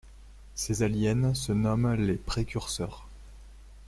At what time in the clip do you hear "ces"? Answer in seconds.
0.55-0.81